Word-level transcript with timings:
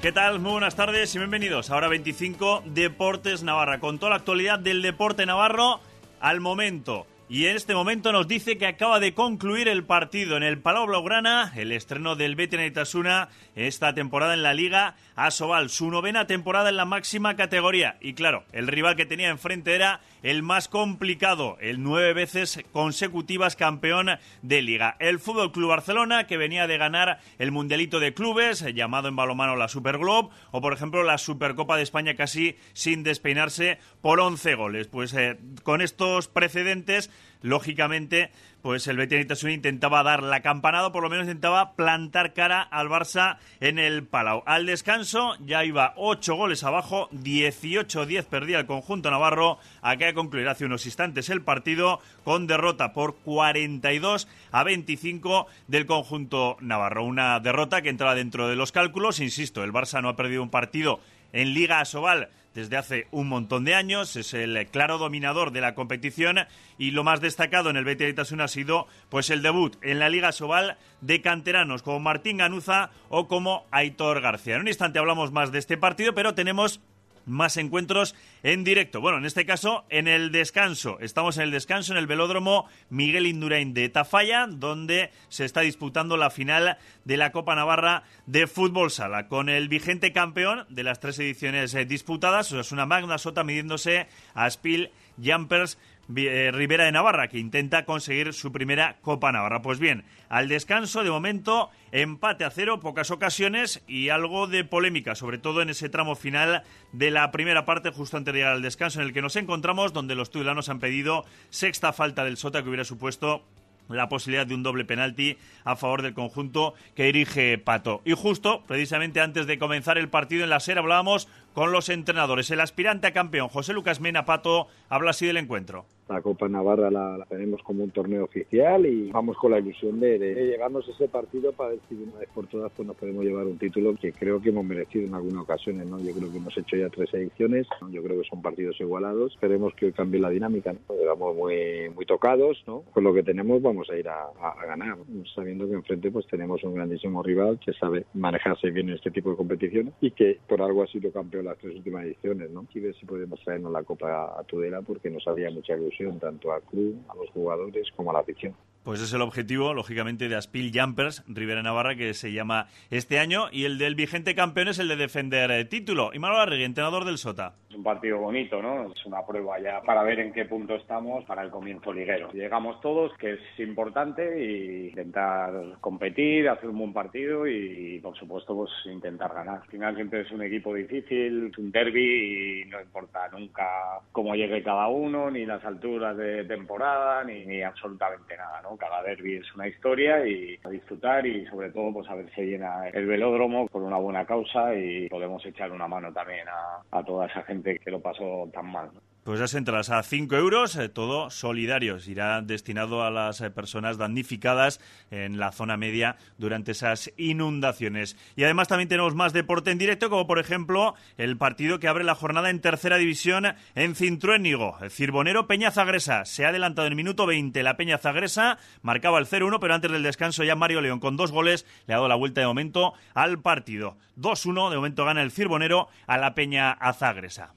¿Qué 0.00 0.12
tal? 0.12 0.38
Muy 0.38 0.52
buenas 0.52 0.76
tardes 0.76 1.12
y 1.16 1.18
bienvenidos 1.18 1.70
a 1.70 1.76
Hora 1.76 1.88
25 1.88 2.62
Deportes 2.66 3.42
Navarra, 3.42 3.80
con 3.80 3.98
toda 3.98 4.10
la 4.10 4.16
actualidad 4.16 4.60
del 4.60 4.80
deporte 4.80 5.26
navarro 5.26 5.80
al 6.20 6.38
momento. 6.38 7.08
Y 7.30 7.44
en 7.44 7.56
este 7.56 7.74
momento 7.74 8.10
nos 8.10 8.26
dice 8.26 8.56
que 8.56 8.66
acaba 8.66 9.00
de 9.00 9.12
concluir 9.12 9.68
el 9.68 9.84
partido 9.84 10.38
en 10.38 10.42
el 10.42 10.62
Palau 10.62 10.86
Blaugrana, 10.86 11.52
el 11.56 11.72
estreno 11.72 12.16
del 12.16 12.36
Betis 12.36 12.58
Itasuna 12.58 13.28
esta 13.54 13.92
temporada 13.92 14.32
en 14.32 14.42
la 14.42 14.54
Liga 14.54 14.94
Asobal, 15.14 15.68
su 15.68 15.90
novena 15.90 16.26
temporada 16.26 16.70
en 16.70 16.76
la 16.76 16.86
máxima 16.86 17.36
categoría. 17.36 17.98
Y 18.00 18.14
claro, 18.14 18.44
el 18.52 18.66
rival 18.66 18.96
que 18.96 19.04
tenía 19.04 19.28
enfrente 19.28 19.74
era 19.74 20.00
el 20.22 20.42
más 20.42 20.68
complicado, 20.68 21.58
el 21.60 21.82
nueve 21.82 22.14
veces 22.14 22.64
consecutivas 22.72 23.56
campeón 23.56 24.08
de 24.40 24.62
Liga. 24.62 24.96
El 24.98 25.18
Fútbol 25.18 25.52
Club 25.52 25.68
Barcelona, 25.68 26.26
que 26.26 26.38
venía 26.38 26.66
de 26.66 26.78
ganar 26.78 27.20
el 27.38 27.52
Mundialito 27.52 28.00
de 28.00 28.14
Clubes, 28.14 28.64
llamado 28.74 29.08
en 29.08 29.16
balomano 29.16 29.54
la 29.54 29.68
Super 29.68 29.98
Globe, 29.98 30.30
o 30.50 30.62
por 30.62 30.72
ejemplo 30.72 31.02
la 31.02 31.18
Supercopa 31.18 31.76
de 31.76 31.82
España 31.82 32.14
casi 32.14 32.56
sin 32.72 33.02
despeinarse 33.02 33.78
por 34.00 34.20
11 34.20 34.54
goles. 34.54 34.86
Pues 34.86 35.12
eh, 35.14 35.38
con 35.62 35.82
estos 35.82 36.28
precedentes 36.28 37.10
lógicamente, 37.42 38.30
pues 38.62 38.86
el 38.88 38.96
Betis 38.96 39.44
intentaba 39.44 40.02
dar 40.02 40.22
la 40.22 40.42
campanada, 40.42 40.92
por 40.92 41.02
lo 41.02 41.10
menos 41.10 41.26
intentaba 41.26 41.74
plantar 41.74 42.34
cara 42.34 42.62
al 42.62 42.88
Barça 42.88 43.38
en 43.60 43.78
el 43.78 44.04
Palau. 44.04 44.42
Al 44.46 44.66
descanso 44.66 45.36
ya 45.44 45.64
iba 45.64 45.92
8 45.96 46.34
goles 46.34 46.64
abajo, 46.64 47.08
18-10 47.12 48.24
perdía 48.24 48.58
el 48.58 48.66
conjunto 48.66 49.10
navarro. 49.10 49.58
Acaba 49.80 50.06
de 50.06 50.14
concluir 50.14 50.48
hace 50.48 50.64
unos 50.64 50.86
instantes 50.86 51.30
el 51.30 51.42
partido 51.42 52.00
con 52.24 52.46
derrota 52.46 52.92
por 52.92 53.16
42 53.16 54.28
a 54.50 54.64
25 54.64 55.46
del 55.68 55.86
conjunto 55.86 56.56
navarro. 56.60 57.04
Una 57.04 57.38
derrota 57.40 57.82
que 57.82 57.90
entraba 57.90 58.14
dentro 58.14 58.48
de 58.48 58.56
los 58.56 58.72
cálculos, 58.72 59.20
insisto, 59.20 59.62
el 59.62 59.72
Barça 59.72 60.02
no 60.02 60.08
ha 60.08 60.16
perdido 60.16 60.42
un 60.42 60.50
partido 60.50 61.00
en 61.32 61.54
Liga 61.54 61.80
Asobal 61.80 62.30
desde 62.58 62.76
hace 62.76 63.06
un 63.12 63.28
montón 63.28 63.64
de 63.64 63.76
años, 63.76 64.16
es 64.16 64.34
el 64.34 64.66
claro 64.66 64.98
dominador 64.98 65.52
de 65.52 65.60
la 65.60 65.74
competición 65.74 66.38
y 66.76 66.90
lo 66.90 67.04
más 67.04 67.20
destacado 67.20 67.70
en 67.70 67.76
el 67.76 67.84
Betis 67.84 68.10
Itasuna 68.10 68.44
ha 68.44 68.48
sido 68.48 68.88
pues 69.10 69.30
el 69.30 69.42
debut 69.42 69.76
en 69.82 70.00
la 70.00 70.08
Liga 70.08 70.32
Sobal 70.32 70.76
de 71.00 71.22
canteranos 71.22 71.82
como 71.82 72.00
Martín 72.00 72.38
Ganuza 72.38 72.90
o 73.10 73.28
como 73.28 73.66
Aitor 73.70 74.20
García. 74.20 74.56
En 74.56 74.62
un 74.62 74.68
instante 74.68 74.98
hablamos 74.98 75.30
más 75.30 75.52
de 75.52 75.60
este 75.60 75.76
partido, 75.76 76.14
pero 76.14 76.34
tenemos 76.34 76.80
más 77.28 77.56
encuentros 77.56 78.14
en 78.42 78.64
directo. 78.64 79.00
Bueno, 79.00 79.18
en 79.18 79.26
este 79.26 79.46
caso, 79.46 79.84
en 79.90 80.08
el 80.08 80.32
descanso. 80.32 80.98
Estamos 81.00 81.36
en 81.36 81.44
el 81.44 81.50
descanso 81.50 81.92
en 81.92 81.98
el 81.98 82.06
velódromo 82.06 82.66
Miguel 82.90 83.26
Indurain 83.26 83.74
de 83.74 83.88
Tafalla, 83.88 84.46
donde 84.48 85.10
se 85.28 85.44
está 85.44 85.60
disputando 85.60 86.16
la 86.16 86.30
final 86.30 86.78
de 87.04 87.16
la 87.16 87.32
Copa 87.32 87.54
Navarra 87.54 88.02
de 88.26 88.46
Fútbol 88.46 88.90
Sala, 88.90 89.28
con 89.28 89.48
el 89.48 89.68
vigente 89.68 90.12
campeón 90.12 90.66
de 90.68 90.82
las 90.82 91.00
tres 91.00 91.18
ediciones 91.18 91.74
eh, 91.74 91.84
disputadas, 91.84 92.48
o 92.48 92.50
sea, 92.50 92.60
es 92.60 92.72
una 92.72 92.86
magna 92.86 93.18
sota 93.18 93.44
midiéndose 93.44 94.06
a 94.34 94.50
Spiel 94.50 94.90
Jumpers 95.22 95.78
eh, 96.16 96.50
Rivera 96.52 96.84
de 96.84 96.92
Navarra, 96.92 97.28
que 97.28 97.38
intenta 97.38 97.84
conseguir 97.84 98.32
su 98.32 98.52
primera 98.52 98.96
Copa 99.02 99.30
Navarra. 99.32 99.62
Pues 99.62 99.78
bien, 99.78 100.04
al 100.28 100.48
descanso, 100.48 101.04
de 101.04 101.10
momento, 101.10 101.70
empate 101.92 102.44
a 102.44 102.50
cero, 102.50 102.80
pocas 102.80 103.10
ocasiones 103.10 103.82
y 103.86 104.08
algo 104.08 104.46
de 104.46 104.64
polémica, 104.64 105.14
sobre 105.14 105.38
todo 105.38 105.62
en 105.62 105.70
ese 105.70 105.88
tramo 105.88 106.14
final 106.14 106.62
de 106.92 107.10
la 107.10 107.30
primera 107.30 107.64
parte, 107.64 107.90
justo 107.90 108.16
antes 108.16 108.32
de 108.32 108.40
llegar 108.40 108.54
al 108.54 108.62
descanso, 108.62 109.00
en 109.00 109.06
el 109.06 109.12
que 109.12 109.22
nos 109.22 109.36
encontramos, 109.36 109.92
donde 109.92 110.14
los 110.14 110.30
tudelanos 110.30 110.68
han 110.68 110.80
pedido 110.80 111.24
sexta 111.50 111.92
falta 111.92 112.24
del 112.24 112.36
Sota, 112.36 112.62
que 112.62 112.68
hubiera 112.68 112.84
supuesto 112.84 113.44
la 113.88 114.08
posibilidad 114.08 114.46
de 114.46 114.54
un 114.54 114.62
doble 114.62 114.84
penalti 114.84 115.38
a 115.64 115.76
favor 115.76 116.02
del 116.02 116.14
conjunto 116.14 116.74
que 116.94 117.04
dirige 117.04 117.58
Pato. 117.58 118.02
Y 118.04 118.12
justo, 118.12 118.62
precisamente 118.66 119.20
antes 119.20 119.46
de 119.46 119.58
comenzar 119.58 119.98
el 119.98 120.08
partido 120.08 120.44
en 120.44 120.50
la 120.50 120.60
SER, 120.60 120.78
hablábamos 120.78 121.28
con 121.54 121.72
los 121.72 121.88
entrenadores. 121.88 122.50
El 122.50 122.60
aspirante 122.60 123.06
a 123.06 123.12
campeón, 123.12 123.48
José 123.48 123.72
Lucas 123.72 124.00
Mena 124.00 124.24
Pato, 124.24 124.68
habla 124.88 125.10
así 125.10 125.26
del 125.26 125.36
encuentro. 125.36 125.86
La 126.08 126.22
Copa 126.22 126.48
Navarra 126.48 126.90
la, 126.90 127.26
tenemos 127.28 127.62
como 127.62 127.84
un 127.84 127.90
torneo 127.90 128.24
oficial 128.24 128.86
y 128.86 129.10
vamos 129.10 129.36
con 129.36 129.50
la 129.50 129.58
ilusión 129.58 130.00
de, 130.00 130.18
llevarnos 130.18 130.88
ese 130.88 131.06
partido 131.06 131.52
para 131.52 131.70
ver 131.70 131.80
si 131.86 131.96
una 131.96 132.16
vez 132.18 132.30
por 132.34 132.46
todas 132.46 132.72
pues 132.74 132.88
nos 132.88 132.96
podemos 132.96 133.24
llevar 133.24 133.44
un 133.44 133.58
título 133.58 133.94
que 133.94 134.12
creo 134.12 134.40
que 134.40 134.48
hemos 134.48 134.64
merecido 134.64 135.06
en 135.06 135.14
algunas 135.14 135.42
ocasiones. 135.42 135.86
¿no? 135.86 135.98
Yo 136.00 136.14
creo 136.14 136.30
que 136.30 136.38
hemos 136.38 136.56
hecho 136.56 136.76
ya 136.76 136.88
tres 136.88 137.12
ediciones, 137.12 137.66
yo 137.90 138.02
creo 138.02 138.22
que 138.22 138.28
son 138.28 138.40
partidos 138.40 138.80
igualados. 138.80 139.34
Esperemos 139.34 139.74
que 139.74 139.86
hoy 139.86 139.92
cambie 139.92 140.18
la 140.18 140.30
dinámica. 140.30 140.72
¿no? 140.72 140.96
Llegamos 140.96 141.36
muy, 141.36 141.90
muy 141.94 142.06
tocados, 142.06 142.62
¿no? 142.66 142.84
con 142.92 143.04
lo 143.04 143.12
que 143.12 143.22
tenemos 143.22 143.60
vamos 143.60 143.90
a 143.90 143.96
ir 143.96 144.08
a, 144.08 144.30
ganar, 144.66 144.96
sabiendo 145.34 145.68
que 145.68 145.74
enfrente 145.74 146.10
pues 146.10 146.26
tenemos 146.26 146.62
un 146.64 146.74
grandísimo 146.74 147.22
rival 147.22 147.58
que 147.58 147.72
sabe 147.74 148.06
manejarse 148.14 148.70
bien 148.70 148.88
en 148.88 148.94
este 148.96 149.10
tipo 149.10 149.30
de 149.30 149.36
competiciones 149.36 149.92
y 150.00 150.10
que 150.12 150.38
por 150.48 150.62
algo 150.62 150.82
ha 150.82 150.86
sido 150.86 151.12
campeón 151.12 151.37
las 151.42 151.58
tres 151.58 151.76
últimas 151.76 152.04
ediciones. 152.04 152.50
¿no? 152.50 152.66
Y 152.72 152.80
ver 152.80 152.94
si 152.94 153.06
podemos 153.06 153.40
traernos 153.44 153.72
la 153.72 153.82
Copa 153.82 154.38
a 154.38 154.42
Tudela 154.44 154.82
porque 154.82 155.10
nos 155.10 155.26
había 155.26 155.50
mucha 155.50 155.74
ilusión 155.74 156.18
tanto 156.18 156.52
al 156.52 156.62
club, 156.62 156.96
a 157.08 157.16
los 157.16 157.30
jugadores 157.30 157.88
como 157.96 158.10
a 158.10 158.14
la 158.14 158.20
afición. 158.20 158.54
Pues 158.88 159.02
es 159.02 159.12
el 159.12 159.20
objetivo, 159.20 159.74
lógicamente, 159.74 160.30
de 160.30 160.36
Aspil 160.36 160.72
Jumpers, 160.74 161.22
Rivera 161.28 161.62
Navarra, 161.62 161.94
que 161.94 162.14
se 162.14 162.32
llama 162.32 162.68
este 162.90 163.18
año, 163.18 163.48
y 163.52 163.66
el 163.66 163.76
del 163.76 163.94
vigente 163.94 164.34
campeón 164.34 164.68
es 164.68 164.78
el 164.78 164.88
de 164.88 164.96
defender 164.96 165.50
el 165.50 165.68
título. 165.68 166.08
Y 166.14 166.18
Manuel 166.18 166.40
Arregui, 166.40 166.64
entrenador 166.64 167.04
del 167.04 167.18
Sota. 167.18 167.52
Es 167.68 167.74
un 167.74 167.82
partido 167.82 168.16
bonito, 168.16 168.62
¿no? 168.62 168.90
Es 168.90 169.04
una 169.04 169.26
prueba 169.26 169.60
ya 169.60 169.82
para 169.82 170.02
ver 170.02 170.20
en 170.20 170.32
qué 170.32 170.46
punto 170.46 170.74
estamos 170.74 171.22
para 171.26 171.42
el 171.42 171.50
comienzo 171.50 171.92
liguero. 171.92 172.32
Llegamos 172.32 172.80
todos, 172.80 173.12
que 173.18 173.34
es 173.34 173.40
importante, 173.58 174.42
y 174.42 174.88
intentar 174.88 175.52
competir, 175.82 176.48
hacer 176.48 176.70
un 176.70 176.78
buen 176.78 176.94
partido 176.94 177.46
y, 177.46 178.00
por 178.02 178.16
supuesto, 178.16 178.56
pues 178.56 178.70
intentar 178.86 179.34
ganar. 179.34 179.60
Al 179.60 179.68
final 179.68 179.96
siempre 179.96 180.22
es 180.22 180.30
un 180.30 180.42
equipo 180.42 180.72
difícil, 180.72 181.50
es 181.52 181.58
un 181.58 181.70
derby 181.70 182.62
y 182.62 182.64
no 182.70 182.80
importa 182.80 183.28
nunca 183.28 183.66
cómo 184.12 184.34
llegue 184.34 184.62
cada 184.62 184.88
uno, 184.88 185.30
ni 185.30 185.44
las 185.44 185.62
alturas 185.62 186.16
de 186.16 186.44
temporada, 186.44 187.22
ni 187.22 187.60
absolutamente 187.60 188.34
nada, 188.34 188.62
¿no? 188.62 188.77
Cada 188.78 189.02
derby 189.02 189.36
es 189.36 189.54
una 189.54 189.68
historia 189.68 190.26
y 190.26 190.58
a 190.64 190.68
disfrutar 190.68 191.26
y 191.26 191.46
sobre 191.46 191.70
todo 191.70 191.92
pues 191.92 192.08
a 192.08 192.14
ver 192.14 192.30
si 192.34 192.42
llena 192.42 192.88
el 192.88 193.06
velódromo 193.06 193.66
por 193.68 193.82
una 193.82 193.96
buena 193.96 194.24
causa 194.24 194.74
y 194.74 195.08
podemos 195.08 195.44
echar 195.44 195.72
una 195.72 195.88
mano 195.88 196.12
también 196.12 196.46
a, 196.48 197.02
toda 197.04 197.26
esa 197.26 197.42
gente 197.42 197.78
que 197.78 197.90
lo 197.90 198.00
pasó 198.00 198.48
tan 198.52 198.66
mal. 198.70 198.90
Pues 199.28 199.40
las 199.40 199.52
entradas 199.52 199.90
a 199.90 200.02
5 200.02 200.36
euros, 200.36 200.74
eh, 200.76 200.88
todo 200.88 201.28
solidarios. 201.28 202.08
Irá 202.08 202.40
destinado 202.40 203.04
a 203.04 203.10
las 203.10 203.42
eh, 203.42 203.50
personas 203.50 203.98
damnificadas 203.98 204.80
en 205.10 205.38
la 205.38 205.52
zona 205.52 205.76
media 205.76 206.16
durante 206.38 206.72
esas 206.72 207.12
inundaciones. 207.18 208.16
Y 208.36 208.44
además 208.44 208.68
también 208.68 208.88
tenemos 208.88 209.14
más 209.14 209.34
deporte 209.34 209.70
en 209.70 209.76
directo, 209.76 210.08
como 210.08 210.26
por 210.26 210.38
ejemplo 210.38 210.94
el 211.18 211.36
partido 211.36 211.78
que 211.78 211.88
abre 211.88 212.04
la 212.04 212.14
jornada 212.14 212.48
en 212.48 212.62
tercera 212.62 212.96
división 212.96 213.54
en 213.74 213.94
Cintruénigo. 213.94 214.78
El 214.80 214.90
Cirbonero 214.90 215.46
Peña 215.46 215.72
Zagresa 215.72 216.24
se 216.24 216.46
ha 216.46 216.48
adelantado 216.48 216.86
en 216.86 216.92
el 216.92 216.96
minuto 216.96 217.26
20. 217.26 217.62
La 217.62 217.76
Peña 217.76 217.98
Zagresa 217.98 218.56
marcaba 218.80 219.18
el 219.18 219.26
0-1, 219.26 219.58
pero 219.60 219.74
antes 219.74 219.92
del 219.92 220.04
descanso 220.04 220.42
ya 220.42 220.56
Mario 220.56 220.80
León 220.80 221.00
con 221.00 221.18
dos 221.18 221.32
goles 221.32 221.66
le 221.86 221.92
ha 221.92 221.98
dado 221.98 222.08
la 222.08 222.14
vuelta 222.14 222.40
de 222.40 222.46
momento 222.46 222.94
al 223.12 223.42
partido. 223.42 223.98
2-1, 224.16 224.70
de 224.70 224.76
momento 224.76 225.04
gana 225.04 225.20
el 225.20 225.32
Cirbonero 225.32 225.88
a 226.06 226.16
la 226.16 226.34
Peña 226.34 226.70
Azagresa. 226.70 227.52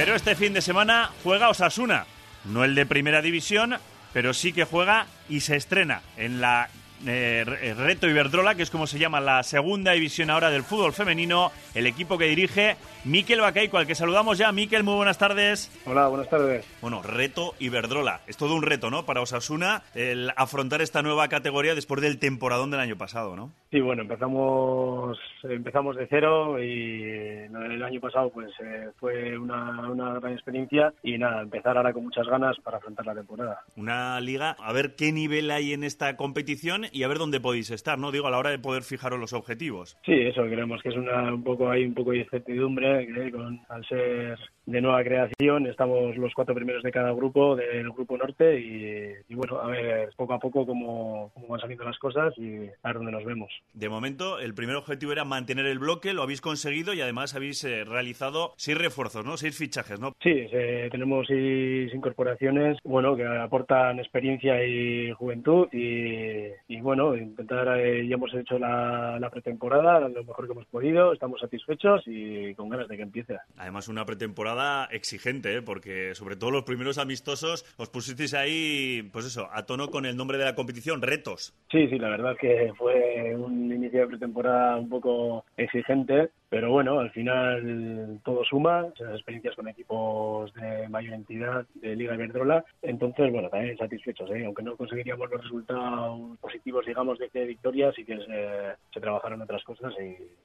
Pero 0.00 0.14
este 0.14 0.34
fin 0.34 0.54
de 0.54 0.62
semana 0.62 1.10
juega 1.22 1.50
Osasuna, 1.50 2.06
no 2.46 2.64
el 2.64 2.74
de 2.74 2.86
primera 2.86 3.20
división, 3.20 3.76
pero 4.14 4.32
sí 4.32 4.54
que 4.54 4.64
juega 4.64 5.04
y 5.28 5.40
se 5.40 5.56
estrena 5.56 6.00
en 6.16 6.40
la 6.40 6.70
eh, 7.06 7.74
Reto 7.76 8.08
Iberdrola, 8.08 8.54
que 8.54 8.62
es 8.62 8.70
como 8.70 8.86
se 8.86 8.98
llama 8.98 9.20
la 9.20 9.42
segunda 9.42 9.92
división 9.92 10.30
ahora 10.30 10.48
del 10.48 10.64
fútbol 10.64 10.94
femenino, 10.94 11.52
el 11.74 11.86
equipo 11.86 12.16
que 12.16 12.24
dirige 12.24 12.78
Miquel 13.04 13.42
Bacaico, 13.42 13.76
al 13.76 13.86
que 13.86 13.94
saludamos 13.94 14.38
ya. 14.38 14.50
Miquel, 14.52 14.84
muy 14.84 14.94
buenas 14.94 15.18
tardes. 15.18 15.70
Hola, 15.84 16.06
buenas 16.06 16.30
tardes. 16.30 16.64
Bueno, 16.80 17.02
Reto 17.02 17.54
Iberdrola. 17.58 18.22
Es 18.26 18.38
todo 18.38 18.54
un 18.54 18.62
reto, 18.62 18.90
¿no? 18.90 19.04
Para 19.04 19.20
Osasuna 19.20 19.82
el 19.94 20.32
afrontar 20.34 20.80
esta 20.80 21.02
nueva 21.02 21.28
categoría 21.28 21.74
después 21.74 22.00
del 22.00 22.18
temporadón 22.18 22.70
del 22.70 22.80
año 22.80 22.96
pasado, 22.96 23.36
¿no? 23.36 23.52
Sí, 23.70 23.80
bueno, 23.80 24.02
empezamos 24.02 25.16
empezamos 25.44 25.96
de 25.96 26.08
cero 26.08 26.62
y 26.62 27.02
el 27.02 27.82
año 27.82 28.00
pasado 28.00 28.30
pues 28.30 28.50
eh, 28.60 28.88
fue 28.98 29.38
una, 29.38 29.88
una 29.88 30.14
gran 30.14 30.32
experiencia 30.32 30.92
y 31.04 31.16
nada, 31.18 31.42
empezar 31.42 31.76
ahora 31.76 31.92
con 31.92 32.02
muchas 32.02 32.26
ganas 32.26 32.58
para 32.64 32.78
afrontar 32.78 33.06
la 33.06 33.14
temporada. 33.14 33.60
Una 33.76 34.20
liga, 34.20 34.56
a 34.58 34.72
ver 34.72 34.96
qué 34.96 35.12
nivel 35.12 35.52
hay 35.52 35.72
en 35.72 35.84
esta 35.84 36.16
competición 36.16 36.86
y 36.90 37.04
a 37.04 37.08
ver 37.08 37.18
dónde 37.18 37.40
podéis 37.40 37.70
estar, 37.70 37.96
¿no? 37.96 38.10
Digo, 38.10 38.26
a 38.26 38.30
la 38.32 38.38
hora 38.38 38.50
de 38.50 38.58
poder 38.58 38.82
fijaros 38.82 39.20
los 39.20 39.32
objetivos. 39.32 39.96
Sí, 40.04 40.14
eso 40.14 40.42
creemos 40.42 40.82
que 40.82 40.88
es 40.88 40.96
una, 40.96 41.32
un 41.32 41.44
poco 41.44 41.70
hay 41.70 41.84
un 41.84 41.94
poco 41.94 42.10
de 42.10 42.18
incertidumbre, 42.18 43.06
que 43.06 43.30
con, 43.30 43.60
al 43.68 43.84
ser 43.86 44.36
de 44.70 44.80
nueva 44.80 45.02
creación. 45.02 45.66
Estamos 45.66 46.16
los 46.16 46.32
cuatro 46.34 46.54
primeros 46.54 46.82
de 46.82 46.92
cada 46.92 47.12
grupo, 47.12 47.56
del 47.56 47.90
grupo 47.90 48.16
norte, 48.16 48.58
y, 48.58 49.34
bueno, 49.34 49.60
a 49.60 49.66
ver 49.66 50.10
poco 50.16 50.34
a 50.34 50.38
poco 50.38 50.66
cómo, 50.66 51.30
cómo, 51.34 51.48
van 51.48 51.60
saliendo 51.60 51.84
las 51.84 51.98
cosas 51.98 52.32
y 52.38 52.68
a 52.82 52.88
ver 52.88 52.96
dónde 52.96 53.12
nos 53.12 53.24
vemos. 53.24 53.50
De 53.74 53.88
momento, 53.88 54.38
el 54.38 54.54
primer 54.54 54.76
objetivo 54.76 55.12
era 55.12 55.24
mantener 55.24 55.66
el 55.66 55.78
bloque, 55.78 56.12
lo 56.12 56.22
habéis 56.22 56.40
conseguido 56.40 56.94
y 56.94 57.00
además 57.00 57.34
habéis 57.34 57.64
eh, 57.64 57.84
realizado 57.84 58.52
seis 58.56 58.78
refuerzos, 58.78 59.24
¿no? 59.24 59.36
Seis 59.36 59.56
fichajes, 59.56 59.98
¿no? 59.98 60.14
Sí, 60.22 60.46
tenemos 60.90 61.26
seis 61.26 61.92
incorporaciones, 61.92 62.78
bueno, 62.84 63.16
que 63.16 63.26
aportan 63.26 63.98
experiencia 63.98 64.64
y 64.64 65.12
juventud 65.12 65.68
y, 65.72 66.80
bueno, 66.80 67.16
intentar, 67.16 67.78
eh, 67.78 68.06
ya 68.06 68.14
hemos 68.14 68.32
hecho 68.34 68.58
la, 68.58 69.18
la 69.18 69.30
pretemporada 69.30 70.00
lo 70.00 70.24
mejor 70.24 70.46
que 70.46 70.52
hemos 70.52 70.66
podido, 70.66 71.12
estamos 71.12 71.40
satisfechos 71.40 72.02
y 72.06 72.54
con 72.54 72.68
ganas 72.68 72.88
de 72.88 72.96
que 72.96 73.02
empiece. 73.02 73.38
Además, 73.56 73.88
una 73.88 74.04
pretemporada 74.04 74.59
exigente, 74.90 75.56
¿eh? 75.56 75.62
porque 75.62 76.14
sobre 76.14 76.36
todo 76.36 76.50
los 76.50 76.64
primeros 76.64 76.98
amistosos 76.98 77.64
os 77.76 77.88
pusisteis 77.90 78.34
ahí, 78.34 79.08
pues 79.12 79.26
eso, 79.26 79.48
a 79.52 79.66
tono 79.66 79.88
con 79.88 80.06
el 80.06 80.16
nombre 80.16 80.38
de 80.38 80.44
la 80.44 80.54
competición, 80.54 81.02
retos. 81.02 81.54
Sí, 81.70 81.88
sí, 81.88 81.98
la 81.98 82.08
verdad 82.08 82.36
que 82.40 82.72
fue 82.76 83.34
un 83.34 83.72
inicio 83.72 84.00
de 84.00 84.06
pretemporada 84.08 84.76
un 84.76 84.88
poco 84.88 85.44
exigente, 85.56 86.30
pero 86.48 86.70
bueno, 86.72 86.98
al 86.98 87.10
final 87.12 88.20
todo 88.24 88.44
suma, 88.44 88.86
esas 88.94 89.14
experiencias 89.14 89.54
con 89.54 89.68
equipos 89.68 90.52
de 90.54 90.88
mayor 90.88 91.14
entidad 91.14 91.64
de 91.74 91.94
Liga 91.94 92.14
Iberdrola, 92.14 92.64
entonces 92.82 93.30
bueno, 93.30 93.48
también 93.48 93.78
satisfechos, 93.78 94.28
¿eh? 94.30 94.44
aunque 94.44 94.64
no 94.64 94.76
conseguiríamos 94.76 95.30
los 95.30 95.42
resultados 95.42 96.38
positivos, 96.40 96.84
digamos, 96.86 97.18
de 97.18 97.28
que 97.28 97.44
victorias, 97.44 97.94
sí 97.94 98.04
que 98.04 98.16
se, 98.16 98.76
se 98.92 99.00
trabajaron 99.00 99.40
otras 99.42 99.62
cosas 99.62 99.94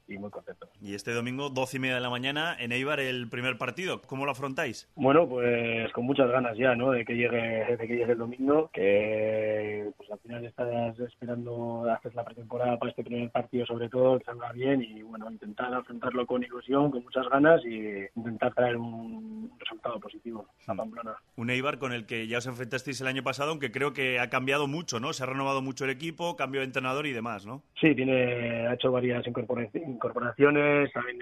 y, 0.08 0.18
muy 0.18 0.30
contentos. 0.30 0.70
Y 0.80 0.94
este 0.94 1.12
domingo, 1.12 1.50
12 1.50 1.78
y 1.78 1.80
media 1.80 1.96
de 1.96 2.02
la 2.02 2.10
mañana, 2.10 2.56
en 2.58 2.72
Eibar 2.72 3.00
el 3.00 3.28
primer 3.28 3.58
partido, 3.58 4.02
¿cómo 4.08 4.26
lo 4.26 4.32
afrontáis? 4.32 4.90
Bueno, 4.96 5.28
pues 5.28 5.92
con 5.94 6.06
muchas 6.06 6.30
ganas 6.30 6.58
ya, 6.58 6.76
¿no? 6.76 6.92
De 6.92 7.06
que 7.06 7.16
llegue, 7.16 7.78
de 7.78 7.88
que 7.88 7.96
llegue 7.96 8.12
el 8.12 8.18
domingo, 8.18 8.70
que 8.74 9.92
pues 9.98 10.12
al 10.12 10.20
final 10.20 10.46
estás 10.46 11.00
esperando, 11.00 11.90
haces 11.92 12.14
la 12.16 12.24
pretemporada 12.24 12.78
para 12.78 12.92
este 12.92 13.04
primer 13.04 13.30
partido 13.32 13.66
sobre 13.66 13.90
todo, 13.90 14.20
que 14.20 14.26
salga 14.26 14.52
bien 14.52 14.82
y 14.82 15.02
bueno, 15.02 15.30
intentar 15.30 15.74
afrontarlo 15.74 16.26
con 16.26 16.44
ilusión, 16.44 16.92
con 16.92 17.04
muchas 17.04 17.28
ganas 17.30 17.64
y 17.66 18.06
intentar 18.16 18.54
traer 18.54 18.78
un 18.78 19.52
resultado 19.60 20.00
positivo 20.00 20.46
a. 20.68 20.76
Pamplona. 20.76 21.16
Un 21.36 21.50
Eibar 21.50 21.80
con 21.80 21.94
el 21.94 22.06
que 22.06 22.28
ya 22.28 22.40
os 22.40 22.48
enfrentasteis 22.48 23.02
el 23.02 23.08
año 23.08 23.24
pasado, 23.24 23.52
aunque 23.52 23.72
creo 23.72 23.94
que 23.94 24.20
ha 24.20 24.30
cambiado 24.30 24.68
mucho, 24.68 25.00
¿no? 25.00 25.14
Se 25.14 25.24
ha 25.24 25.26
renovado 25.26 25.62
mucho 25.62 25.86
el 25.86 25.92
equipo, 25.92 26.36
cambio 26.36 26.62
de 26.62 26.66
entrenador 26.66 27.06
y 27.08 27.14
demás, 27.14 27.46
¿no? 27.46 27.64
Sí, 27.80 27.96
tiene, 27.96 28.68
ha 28.68 28.74
hecho 28.74 28.92
varias 28.92 29.26
incorporaciones, 29.28 30.92
también, 30.94 31.20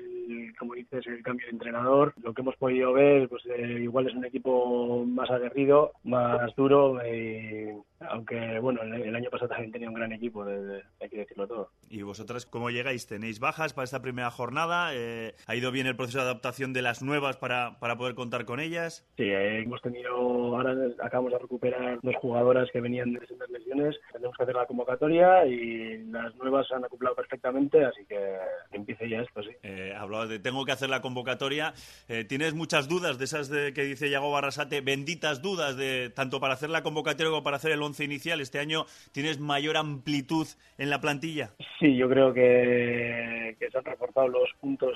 como 0.58 0.74
dices, 0.74 1.06
el 1.08 1.24
cambio 1.24 1.46
de 1.48 1.54
entrenador. 1.54 2.14
Lo 2.22 2.34
que 2.34 2.42
hemos 2.42 2.56
podido 2.58 2.94
ver, 2.94 3.30
pues 3.30 3.44
eh, 3.46 3.80
igual 3.82 4.08
es 4.08 4.16
un 4.16 4.26
equipo 4.26 5.04
más 5.06 5.30
aguerrido, 5.30 5.92
más 6.04 6.56
duro, 6.56 7.00
y 7.06 7.70
aunque 8.10 8.60
bueno, 8.60 8.82
el, 8.82 9.16
año 9.16 9.30
pasado 9.30 9.50
también 9.50 9.72
tenía 9.72 9.90
un 9.90 9.96
gran 9.96 10.12
equipo, 10.12 10.44
hay 10.44 11.10
que 11.10 11.18
decirlo 11.18 11.48
todo. 11.48 11.70
¿Y 11.90 12.02
vosotras 12.02 12.46
cómo 12.46 12.70
llegáis? 12.70 13.08
¿Tenéis 13.08 13.40
bajas 13.40 13.74
para 13.74 13.86
esta 13.86 14.02
primera 14.02 14.32
jornada? 14.32 14.92
Eh, 14.94 15.36
¿Ha 15.48 15.56
ido 15.56 15.72
bien 15.72 15.88
el 15.88 15.96
proceso 15.96 16.20
de 16.20 16.26
adaptación 16.26 16.74
de 16.74 16.82
las 16.82 17.02
nuevas 17.02 17.38
para, 17.38 17.80
para 17.80 17.98
poder 17.98 18.16
contar 18.16 18.46
con 18.46 18.60
ellas? 18.60 19.08
Sí, 19.18 19.24
eh, 19.24 19.62
hemos 19.62 19.82
tenido, 19.82 20.12
ahora 20.14 20.76
acabamos 21.02 21.34
de 21.34 21.40
recuperar 21.40 22.00
dos 22.02 22.16
jugadoras 22.18 22.70
que 22.72 22.82
venían 22.82 23.14
de 23.14 23.20
recientes 23.20 23.50
lesiones, 23.50 23.96
tenemos 24.12 24.36
que 24.36 24.44
hacer 24.44 24.56
la 24.56 24.66
convocatoria 24.66 25.46
y 25.46 26.04
las 26.06 26.36
nuevas 26.36 26.68
se 26.68 26.76
han 26.76 26.86
acoplado 26.86 27.16
perfectamente, 27.16 27.84
así 27.84 28.06
que 28.06 28.38
empiece 28.72 29.10
ya 29.10 29.22
esto, 29.22 29.44
sí. 29.44 29.52
Eh, 29.64 29.94
hablabas 29.98 30.30
de 30.30 30.40
tengo 30.44 30.66
que 30.66 30.72
hacer 30.72 30.90
la 30.90 31.02
convocatoria, 31.02 31.74
eh, 32.08 32.24
¿tienes 32.26 32.54
muchas 32.54 32.88
dudas 32.88 33.18
de 33.18 33.26
esas 33.26 33.50
de 33.50 33.74
que 33.74 33.84
dice 33.84 34.10
Yago 34.10 34.32
Barrasate, 34.32 34.82
benditas 34.82 35.42
dudas 35.42 35.76
de 35.78 36.12
tanto 36.12 36.40
para 36.40 36.54
hacer 36.54 36.70
la 36.70 36.84
convocatoria 36.84 37.32
como 37.32 37.44
para 37.44 37.58
hacer 37.58 37.72
el 37.72 37.82
once 37.82 38.04
inicial? 38.04 38.42
¿Este 38.42 38.60
año 38.60 38.86
tienes 39.12 39.40
mayor 39.40 39.78
amplitud 39.78 40.48
en 40.78 40.90
la 40.90 41.02
plantilla? 41.02 41.52
Sí, 41.80 41.96
yo 41.96 42.08
creo 42.10 42.34
que, 42.34 43.56
se 43.60 43.78
han 43.78 43.86
reforzado 43.86 44.28
los 44.28 44.50
puntos 44.60 44.94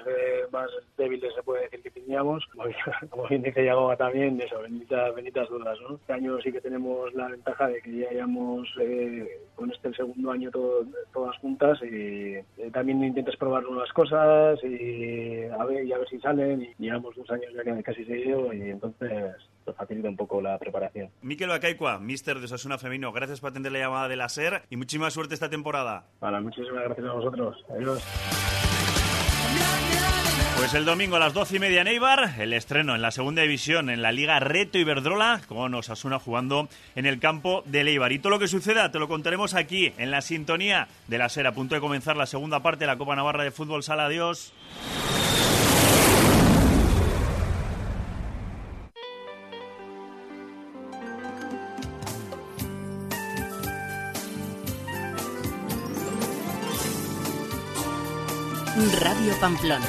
más 0.52 0.70
débiles, 0.98 1.34
se 1.34 1.44
puede 1.44 1.64
decir 1.64 1.82
que 1.82 1.92
teníamos. 1.92 2.46
Como, 3.10 3.28
bien 3.28 3.42
dice 3.44 3.66
Yagoba 3.66 3.96
también, 3.96 4.40
eso, 4.42 4.62
benditas, 4.62 5.16
benditas 5.16 5.50
dudas. 5.50 5.78
¿no? 5.82 5.96
Este 5.96 6.14
año 6.14 6.40
sí 6.42 6.52
que 6.52 6.62
tenemos 6.62 7.14
la 7.14 7.28
ventaja 7.28 7.68
de 7.68 7.82
que 7.82 7.98
ya 7.98 8.10
hayamos 8.10 8.68
eh, 8.80 9.40
con 9.56 9.72
este 9.72 9.88
el 9.88 9.96
segundo 9.96 10.32
año 10.32 10.52
todas 10.52 11.38
juntas 11.38 11.80
y 11.84 12.36
eh, 12.36 12.44
también 12.74 13.04
intentas 13.04 13.36
probar 13.38 13.64
nuevas 13.64 13.92
cosas 13.94 14.60
y 14.64 15.27
a 15.58 15.66
ver, 15.66 15.86
y 15.86 15.94
a 15.94 15.98
ver 15.98 16.08
si 16.10 16.20
salen. 16.20 16.62
Y 16.62 16.76
llevamos 16.78 17.16
dos 17.16 17.30
años 17.30 17.52
ya 17.54 17.84
casi 17.84 18.06
seguido 18.06 18.54
y 18.54 18.62
entonces 18.70 19.34
facilita 19.76 20.10
un 20.10 20.16
poco 20.16 20.42
la 20.42 20.58
preparación. 20.58 21.10
Miquel 21.22 21.50
Bacaicua, 21.50 22.00
mister 22.00 22.40
de 22.40 22.46
Osasuna 22.46 22.78
Femenino, 22.78 23.12
gracias 23.12 23.42
por 23.42 23.52
atender 23.52 23.72
la 23.72 23.80
llamada 23.80 24.08
de 24.08 24.16
la 24.16 24.30
SER 24.30 24.64
y 24.70 24.78
muchísima 24.78 25.10
suerte 25.12 25.34
esta 25.34 25.50
temporada. 25.50 26.06
Vale, 26.20 26.40
muchísimas 26.42 26.84
gracias 26.86 27.08
a 27.08 27.14
vosotros. 27.14 27.66
Adiós. 27.70 28.04
Pues 30.58 30.74
el 30.74 30.86
domingo 30.86 31.18
a 31.18 31.20
las 31.20 31.36
doce 31.36 31.58
y 31.58 31.60
media 31.60 31.82
en 31.82 31.88
Eibar, 31.88 32.32
el 32.40 32.52
estreno 32.52 32.96
en 32.96 33.04
la 33.04 33.12
segunda 33.12 33.44
división 33.44 33.92
en 33.92 34.02
la 34.02 34.12
Liga 34.12 34.40
Reto 34.40 34.80
Iberdrola, 34.80 35.42
con 35.48 35.76
Osasuna 35.76 36.18
jugando 36.18 36.68
en 36.96 37.06
el 37.06 37.20
campo 37.20 37.62
de 37.68 37.82
Eibar. 37.82 38.12
Y 38.12 38.18
todo 38.18 38.32
lo 38.32 38.40
que 38.40 38.48
suceda 38.48 38.92
te 38.92 38.98
lo 38.98 39.08
contaremos 39.08 39.54
aquí, 39.54 39.94
en 40.00 40.10
la 40.10 40.22
sintonía 40.22 40.88
de 41.08 41.20
la 41.20 41.30
SER. 41.30 41.46
A 41.46 41.52
punto 41.52 41.76
de 41.76 41.82
comenzar 41.82 42.18
la 42.18 42.26
segunda 42.26 42.62
parte 42.62 42.80
de 42.80 42.88
la 42.88 42.98
Copa 42.98 43.16
Navarra 43.16 43.44
de 43.44 43.52
Fútbol 43.52 43.84
Sala. 43.84 44.06
Adiós. 44.06 44.52
Radio 58.86 59.34
Pamplona. 59.40 59.86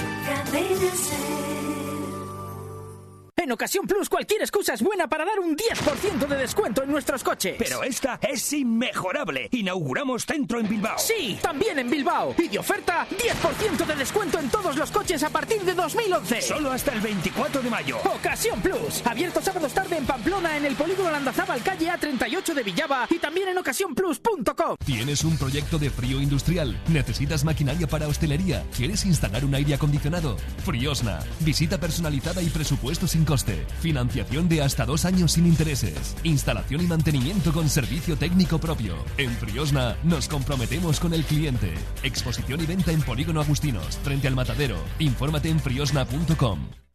En 3.49 3.53
Ocasión 3.53 3.87
Plus 3.87 4.11
cualquier 4.11 4.43
excusa 4.43 4.75
es 4.75 4.83
buena 4.83 5.09
para 5.09 5.25
dar 5.25 5.41
un 5.41 5.57
10% 5.57 6.27
de 6.27 6.37
descuento 6.37 6.83
en 6.83 6.91
nuestros 6.91 7.25
coches. 7.25 7.57
Pero 7.59 7.83
esta 7.83 8.21
es 8.21 8.53
inmejorable. 8.53 9.49
Inauguramos 9.53 10.27
centro 10.27 10.61
en 10.61 10.69
Bilbao. 10.69 10.99
Sí, 10.99 11.39
también 11.41 11.79
en 11.79 11.89
Bilbao. 11.89 12.35
Y 12.37 12.49
de 12.49 12.59
oferta, 12.59 13.07
10% 13.09 13.87
de 13.87 13.97
descuento 13.97 14.39
en 14.39 14.51
todos 14.51 14.77
los 14.77 14.91
coches 14.91 15.23
a 15.23 15.31
partir 15.31 15.63
de 15.63 15.73
2011. 15.73 16.43
Solo 16.43 16.73
hasta 16.73 16.93
el 16.93 17.01
24 17.01 17.63
de 17.63 17.71
mayo. 17.71 17.97
Ocasión 18.05 18.61
Plus. 18.61 19.01
Abierto 19.07 19.41
sábados 19.41 19.73
tarde 19.73 19.97
en 19.97 20.05
Pamplona 20.05 20.59
en 20.59 20.67
el 20.67 20.77
polígono 20.77 21.11
Landazábal 21.11 21.63
calle 21.63 21.89
A38 21.89 22.53
de 22.53 22.63
Villaba 22.63 23.07
y 23.09 23.19
también 23.19 23.49
en 23.49 23.57
ocasiónplus.com. 23.57 24.77
¿Tienes 24.85 25.25
un 25.25 25.39
proyecto 25.39 25.79
de 25.79 25.89
frío 25.89 26.21
industrial? 26.21 26.79
¿Necesitas 26.89 27.45
maquinaria 27.45 27.87
para 27.87 28.09
hostelería? 28.09 28.67
¿Quieres 28.77 29.07
instalar 29.07 29.43
un 29.47 29.55
aire 29.55 29.73
acondicionado? 29.73 30.37
Friosna. 30.67 31.21
Visita 31.41 31.79
personalizada 31.81 32.43
y 32.43 32.51
presupuesto 32.51 33.07
sin 33.07 33.25
costo 33.25 33.38
Financiación 33.81 34.49
de 34.49 34.63
hasta 34.63 34.85
dos 34.85 35.05
años 35.05 35.33
sin 35.33 35.47
intereses. 35.47 36.17
Instalación 36.25 36.83
y 36.83 36.87
mantenimiento 36.87 37.53
con 37.53 37.69
servicio 37.69 38.17
técnico 38.17 38.59
propio. 38.59 38.95
En 39.17 39.31
Friosna 39.31 39.97
nos 40.03 40.29
comprometemos 40.29 41.01
con 41.01 41.15
el 41.15 41.25
cliente. 41.25 41.75
Exposición 42.03 42.61
y 42.61 42.67
venta 42.67 42.93
en 42.93 43.03
Polígono 43.03 43.41
Agustinos, 43.41 43.99
frente 44.03 44.29
al 44.29 44.35
Matadero. 44.35 44.77
Infórmate 44.99 45.49
en 45.49 45.61
friosna.com. 45.61 46.88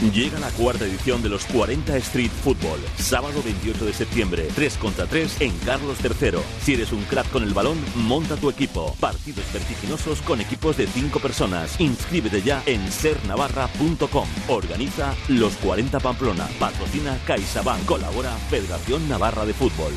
Llega 0.00 0.38
la 0.38 0.48
cuarta 0.52 0.86
edición 0.86 1.22
de 1.22 1.28
los 1.28 1.44
40 1.44 1.94
Street 1.98 2.30
Football, 2.42 2.80
sábado 2.96 3.42
28 3.44 3.84
de 3.84 3.92
septiembre, 3.92 4.48
3 4.54 4.78
contra 4.78 5.06
3 5.06 5.42
en 5.42 5.56
Carlos 5.58 5.98
III. 6.02 6.38
Si 6.62 6.72
eres 6.72 6.92
un 6.92 7.02
crack 7.02 7.30
con 7.30 7.42
el 7.42 7.52
balón, 7.52 7.78
monta 7.96 8.36
tu 8.36 8.48
equipo. 8.48 8.96
Partidos 8.98 9.44
vertiginosos 9.52 10.22
con 10.22 10.40
equipos 10.40 10.78
de 10.78 10.86
5 10.86 11.20
personas. 11.20 11.78
Inscríbete 11.78 12.40
ya 12.40 12.62
en 12.64 12.90
sernavarra.com. 12.90 14.26
Organiza 14.48 15.14
los 15.28 15.52
40 15.56 16.00
Pamplona. 16.00 16.48
Patrocina 16.58 17.18
CaixaBank. 17.26 17.84
Colabora 17.84 18.32
Federación 18.48 19.06
Navarra 19.06 19.44
de 19.44 19.52
Fútbol. 19.52 19.92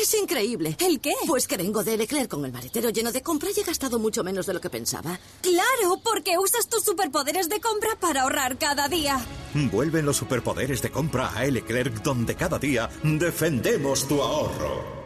Es 0.00 0.14
increíble. 0.14 0.76
¿El 0.78 1.00
qué? 1.00 1.12
Pues 1.26 1.48
que 1.48 1.56
vengo 1.56 1.82
de 1.82 1.96
Leclerc 1.96 2.28
con 2.28 2.44
el 2.44 2.52
maletero 2.52 2.90
lleno 2.90 3.10
de 3.10 3.22
compra 3.22 3.48
y 3.54 3.60
he 3.60 3.64
gastado 3.64 3.98
mucho 3.98 4.22
menos 4.22 4.46
de 4.46 4.54
lo 4.54 4.60
que 4.60 4.70
pensaba. 4.70 5.18
¡Claro! 5.40 6.00
Porque 6.04 6.38
usas 6.38 6.68
tus 6.68 6.84
superpoderes 6.84 7.48
de 7.48 7.60
compra 7.60 7.96
para 7.98 8.22
ahorrar 8.22 8.58
cada 8.58 8.88
día. 8.88 9.18
Vuelven 9.54 10.06
los 10.06 10.16
superpoderes 10.16 10.82
de 10.82 10.90
compra 10.90 11.32
a 11.34 11.44
Leclerc, 11.46 12.02
donde 12.02 12.36
cada 12.36 12.58
día 12.58 12.88
defendemos 13.02 14.06
tu 14.06 14.22
ahorro. 14.22 14.98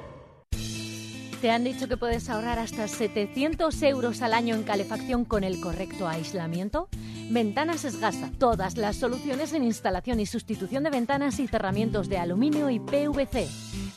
¿Te 1.40 1.50
han 1.50 1.64
dicho 1.64 1.88
que 1.88 1.96
puedes 1.96 2.28
ahorrar 2.28 2.60
hasta 2.60 2.86
700 2.86 3.82
euros 3.82 4.22
al 4.22 4.32
año 4.32 4.54
en 4.54 4.62
calefacción 4.62 5.24
con 5.24 5.42
el 5.42 5.60
correcto 5.60 6.06
aislamiento? 6.06 6.88
Ventanas 7.30 7.84
Esgasa. 7.84 8.30
Todas 8.38 8.76
las 8.76 8.96
soluciones 8.96 9.52
en 9.52 9.64
instalación 9.64 10.20
y 10.20 10.26
sustitución 10.26 10.84
de 10.84 10.90
ventanas 10.90 11.40
y 11.40 11.48
cerramientos 11.48 12.08
de 12.08 12.18
aluminio 12.18 12.70
y 12.70 12.78
PVC. 12.78 13.48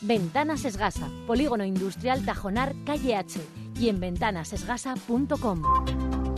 Ventanas 0.02 0.66
Esgasa. 0.66 1.10
Polígono 1.28 1.66
Industrial 1.66 2.24
Tajonar, 2.24 2.76
calle 2.86 3.16
H. 3.16 3.40
Y 3.80 3.90
en 3.90 4.00
ventanasesgasa.com. 4.00 6.35